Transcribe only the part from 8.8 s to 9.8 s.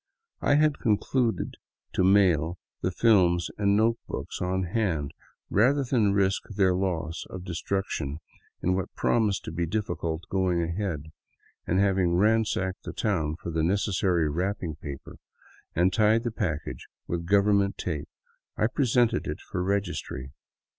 promised to be